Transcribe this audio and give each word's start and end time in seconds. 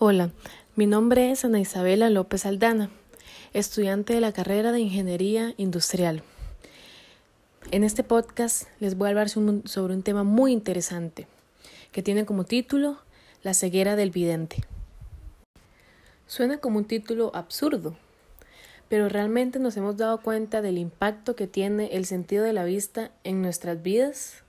Hola, 0.00 0.30
mi 0.76 0.86
nombre 0.86 1.32
es 1.32 1.44
Ana 1.44 1.58
Isabela 1.58 2.08
López 2.08 2.46
Aldana, 2.46 2.88
estudiante 3.52 4.14
de 4.14 4.20
la 4.20 4.30
carrera 4.30 4.70
de 4.70 4.78
Ingeniería 4.78 5.54
Industrial. 5.56 6.22
En 7.72 7.82
este 7.82 8.04
podcast 8.04 8.68
les 8.78 8.96
voy 8.96 9.06
a 9.06 9.08
hablar 9.08 9.28
sobre 9.28 9.94
un 9.94 10.02
tema 10.04 10.22
muy 10.22 10.52
interesante 10.52 11.26
que 11.90 12.04
tiene 12.04 12.26
como 12.26 12.44
título 12.44 12.98
La 13.42 13.54
ceguera 13.54 13.96
del 13.96 14.12
vidente. 14.12 14.58
Suena 16.28 16.58
como 16.58 16.78
un 16.78 16.84
título 16.84 17.32
absurdo, 17.34 17.96
pero 18.88 19.08
realmente 19.08 19.58
nos 19.58 19.76
hemos 19.76 19.96
dado 19.96 20.22
cuenta 20.22 20.62
del 20.62 20.78
impacto 20.78 21.34
que 21.34 21.48
tiene 21.48 21.96
el 21.96 22.04
sentido 22.04 22.44
de 22.44 22.52
la 22.52 22.62
vista 22.62 23.10
en 23.24 23.42
nuestras 23.42 23.82
vidas. 23.82 24.44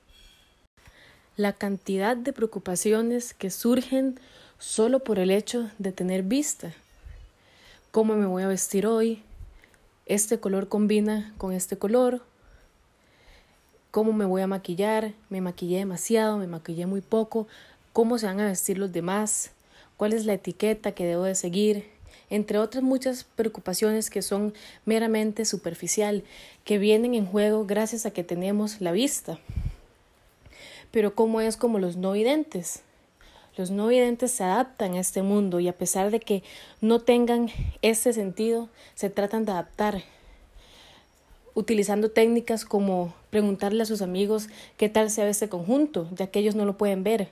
La 1.37 1.53
cantidad 1.53 2.15
de 2.15 2.33
preocupaciones 2.33 3.33
que 3.33 3.49
surgen 3.49 4.19
solo 4.59 4.99
por 4.99 5.19
el 5.19 5.31
hecho 5.31 5.71
de 5.79 5.93
tener 5.93 6.23
vista. 6.23 6.73
¿Cómo 7.91 8.15
me 8.15 8.25
voy 8.25 8.43
a 8.43 8.47
vestir 8.47 8.85
hoy? 8.85 9.23
¿Este 10.05 10.39
color 10.39 10.67
combina 10.67 11.33
con 11.37 11.53
este 11.53 11.77
color? 11.77 12.21
¿Cómo 13.89 14.11
me 14.11 14.25
voy 14.25 14.41
a 14.41 14.47
maquillar? 14.47 15.13
¿Me 15.29 15.39
maquillé 15.41 15.77
demasiado? 15.77 16.37
¿Me 16.37 16.45
maquillé 16.45 16.85
muy 16.85 17.01
poco? 17.01 17.47
¿Cómo 17.93 18.17
se 18.17 18.25
van 18.25 18.39
a 18.41 18.47
vestir 18.47 18.77
los 18.77 18.91
demás? 18.91 19.51
¿Cuál 19.97 20.13
es 20.13 20.25
la 20.25 20.33
etiqueta 20.33 20.91
que 20.91 21.05
debo 21.05 21.23
de 21.23 21.35
seguir? 21.35 21.89
Entre 22.29 22.59
otras 22.59 22.83
muchas 22.83 23.23
preocupaciones 23.23 24.09
que 24.09 24.21
son 24.21 24.53
meramente 24.85 25.45
superficial, 25.45 26.23
que 26.65 26.77
vienen 26.77 27.15
en 27.15 27.25
juego 27.25 27.65
gracias 27.65 28.05
a 28.05 28.11
que 28.11 28.23
tenemos 28.23 28.81
la 28.81 28.91
vista. 28.91 29.39
Pero 30.91 31.15
¿cómo 31.15 31.41
es 31.41 31.57
como 31.57 31.79
los 31.79 31.95
no 31.95 32.11
videntes? 32.11 32.83
Los 33.59 33.71
no 33.71 33.87
videntes 33.87 34.31
se 34.31 34.45
adaptan 34.45 34.93
a 34.93 35.01
este 35.01 35.21
mundo 35.21 35.59
y 35.59 35.67
a 35.67 35.77
pesar 35.77 36.11
de 36.11 36.21
que 36.21 36.43
no 36.79 37.01
tengan 37.01 37.49
ese 37.81 38.13
sentido, 38.13 38.69
se 38.95 39.09
tratan 39.09 39.43
de 39.43 39.51
adaptar 39.51 40.01
utilizando 41.55 42.09
técnicas 42.09 42.63
como 42.63 43.13
preguntarle 43.29 43.83
a 43.83 43.85
sus 43.85 44.01
amigos 44.01 44.47
qué 44.77 44.87
tal 44.87 45.09
sea 45.09 45.27
este 45.27 45.49
conjunto, 45.49 46.07
ya 46.15 46.27
que 46.27 46.39
ellos 46.39 46.55
no 46.55 46.63
lo 46.63 46.77
pueden 46.77 47.03
ver. 47.03 47.27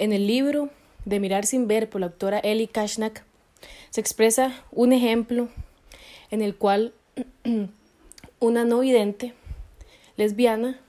En 0.00 0.12
el 0.12 0.26
libro 0.26 0.70
de 1.04 1.20
Mirar 1.20 1.46
sin 1.46 1.68
ver 1.68 1.88
por 1.88 2.00
la 2.00 2.08
autora 2.08 2.40
Ellie 2.40 2.66
Kashnak 2.66 3.24
se 3.90 4.00
expresa 4.00 4.64
un 4.72 4.92
ejemplo 4.92 5.48
en 6.32 6.42
el 6.42 6.56
cual 6.56 6.92
una 8.40 8.64
no 8.64 8.80
vidente 8.80 9.32
lesbiana 10.16 10.80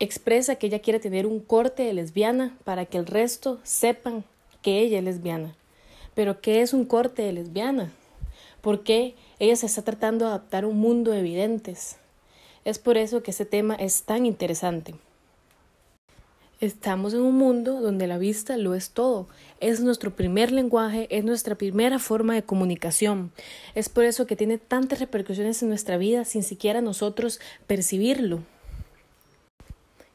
expresa 0.00 0.56
que 0.56 0.68
ella 0.68 0.78
quiere 0.78 1.00
tener 1.00 1.26
un 1.26 1.40
corte 1.40 1.82
de 1.82 1.92
lesbiana 1.92 2.56
para 2.64 2.86
que 2.86 2.98
el 2.98 3.06
resto 3.06 3.58
sepan 3.62 4.24
que 4.62 4.80
ella 4.80 4.98
es 4.98 5.04
lesbiana. 5.04 5.54
Pero 6.14 6.40
¿qué 6.40 6.62
es 6.62 6.72
un 6.72 6.84
corte 6.84 7.22
de 7.22 7.32
lesbiana? 7.32 7.92
¿Por 8.60 8.82
qué 8.82 9.14
ella 9.38 9.56
se 9.56 9.66
está 9.66 9.82
tratando 9.82 10.24
de 10.24 10.32
adaptar 10.32 10.64
a 10.64 10.66
un 10.68 10.78
mundo 10.78 11.10
de 11.10 11.20
evidentes? 11.20 11.96
Es 12.64 12.78
por 12.78 12.96
eso 12.96 13.22
que 13.22 13.30
este 13.30 13.44
tema 13.44 13.74
es 13.74 14.02
tan 14.02 14.26
interesante. 14.26 14.94
Estamos 16.60 17.14
en 17.14 17.20
un 17.20 17.36
mundo 17.36 17.80
donde 17.80 18.08
la 18.08 18.18
vista 18.18 18.56
lo 18.56 18.74
es 18.74 18.90
todo, 18.90 19.28
es 19.60 19.78
nuestro 19.78 20.16
primer 20.16 20.50
lenguaje, 20.50 21.06
es 21.16 21.24
nuestra 21.24 21.54
primera 21.54 22.00
forma 22.00 22.34
de 22.34 22.42
comunicación. 22.42 23.30
Es 23.76 23.88
por 23.88 24.02
eso 24.02 24.26
que 24.26 24.34
tiene 24.34 24.58
tantas 24.58 24.98
repercusiones 24.98 25.62
en 25.62 25.68
nuestra 25.68 25.98
vida 25.98 26.24
sin 26.24 26.42
siquiera 26.42 26.80
nosotros 26.80 27.38
percibirlo. 27.68 28.42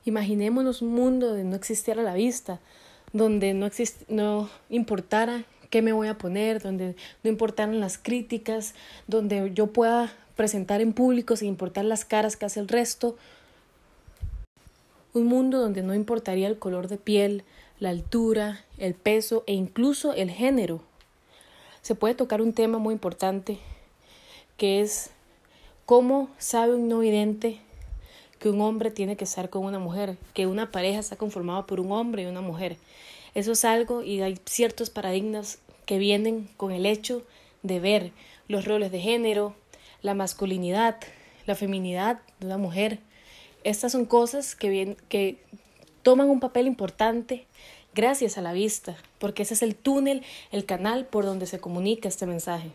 Imaginémonos 0.05 0.81
un 0.81 0.93
mundo 0.93 1.27
donde 1.27 1.43
no 1.43 1.55
existiera 1.55 2.03
la 2.03 2.13
vista, 2.13 2.59
donde 3.13 3.53
no, 3.53 3.69
no 4.09 4.49
importara 4.69 5.45
qué 5.69 5.81
me 5.81 5.93
voy 5.93 6.07
a 6.07 6.17
poner, 6.17 6.61
donde 6.61 6.95
no 7.23 7.29
importaran 7.29 7.79
las 7.79 7.97
críticas, 7.97 8.75
donde 9.07 9.51
yo 9.53 9.67
pueda 9.67 10.13
presentar 10.35 10.81
en 10.81 10.93
público 10.93 11.35
sin 11.35 11.49
importar 11.49 11.85
las 11.85 12.05
caras 12.05 12.35
que 12.35 12.45
hace 12.45 12.59
el 12.59 12.67
resto. 12.67 13.17
Un 15.13 15.25
mundo 15.25 15.59
donde 15.59 15.83
no 15.83 15.93
importaría 15.93 16.47
el 16.47 16.59
color 16.59 16.87
de 16.87 16.97
piel, 16.97 17.43
la 17.79 17.89
altura, 17.89 18.65
el 18.77 18.93
peso 18.93 19.43
e 19.47 19.53
incluso 19.53 20.13
el 20.13 20.29
género. 20.31 20.81
Se 21.81 21.95
puede 21.95 22.15
tocar 22.15 22.41
un 22.41 22.53
tema 22.53 22.77
muy 22.77 22.93
importante 22.93 23.59
que 24.57 24.81
es 24.81 25.11
cómo 25.85 26.29
sabe 26.37 26.75
un 26.75 26.87
no 26.87 26.99
vidente 26.99 27.59
que 28.43 28.49
un 28.49 28.59
hombre 28.59 28.91
tiene 28.91 29.15
que 29.15 29.23
estar 29.23 29.49
con 29.49 29.63
una 29.63 29.79
mujer, 29.79 30.17
que 30.33 30.47
una 30.47 30.69
pareja 30.69 30.99
está 30.99 31.15
conformada 31.15 31.65
por 31.65 31.79
un 31.79 31.93
hombre 31.93 32.23
y 32.23 32.25
una 32.25 32.41
mujer. 32.41 32.75
Eso 33.35 33.53
es 33.53 33.63
algo 33.63 34.03
y 34.03 34.21
hay 34.21 34.37
ciertos 34.43 34.89
paradigmas 34.89 35.59
que 35.85 35.97
vienen 35.97 36.49
con 36.57 36.73
el 36.73 36.85
hecho 36.85 37.23
de 37.61 37.79
ver 37.79 38.11
los 38.49 38.65
roles 38.65 38.91
de 38.91 38.99
género, 38.99 39.55
la 40.01 40.13
masculinidad, 40.13 40.97
la 41.45 41.55
feminidad 41.55 42.19
de 42.41 42.47
una 42.47 42.57
mujer. 42.57 42.99
Estas 43.63 43.93
son 43.93 44.03
cosas 44.03 44.57
que, 44.57 44.97
que 45.07 45.41
toman 46.01 46.29
un 46.29 46.41
papel 46.41 46.67
importante 46.67 47.47
gracias 47.95 48.37
a 48.37 48.41
la 48.41 48.51
vista, 48.51 48.97
porque 49.19 49.43
ese 49.43 49.53
es 49.53 49.61
el 49.61 49.73
túnel, 49.73 50.21
el 50.51 50.65
canal 50.65 51.05
por 51.05 51.23
donde 51.23 51.45
se 51.45 51.61
comunica 51.61 52.09
este 52.09 52.25
mensaje. 52.25 52.71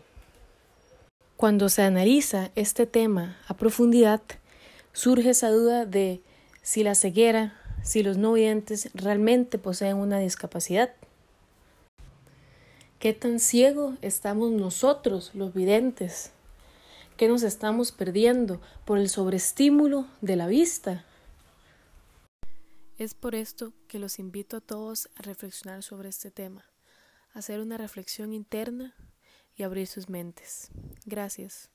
Cuando 1.37 1.69
se 1.69 1.83
analiza 1.83 2.49
este 2.55 2.87
tema 2.87 3.37
a 3.47 3.53
profundidad, 3.53 4.23
surge 4.99 5.29
esa 5.29 5.49
duda 5.49 5.85
de 5.85 6.21
si 6.61 6.83
la 6.83 6.93
ceguera, 6.93 7.57
si 7.83 8.03
los 8.03 8.17
no 8.17 8.33
videntes 8.33 8.89
realmente 8.93 9.57
poseen 9.57 9.95
una 9.95 10.19
discapacidad. 10.19 10.93
¿Qué 12.99 13.13
tan 13.13 13.39
ciego 13.39 13.95
estamos 14.01 14.51
nosotros, 14.51 15.31
los 15.33 15.53
videntes? 15.53 16.31
¿Qué 17.15 17.29
nos 17.29 17.43
estamos 17.43 17.93
perdiendo 17.93 18.59
por 18.83 18.97
el 18.97 19.07
sobreestímulo 19.07 20.05
de 20.19 20.35
la 20.35 20.47
vista? 20.47 21.05
Es 22.97 23.13
por 23.13 23.35
esto 23.35 23.71
que 23.87 23.99
los 23.99 24.19
invito 24.19 24.57
a 24.57 24.61
todos 24.61 25.07
a 25.15 25.21
reflexionar 25.21 25.81
sobre 25.81 26.09
este 26.09 26.29
tema, 26.29 26.65
hacer 27.31 27.61
una 27.61 27.77
reflexión 27.77 28.33
interna 28.33 28.93
y 29.55 29.63
abrir 29.63 29.87
sus 29.87 30.09
mentes. 30.09 30.71
Gracias. 31.05 31.69